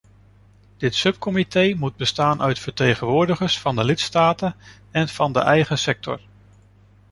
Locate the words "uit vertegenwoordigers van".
2.41-3.75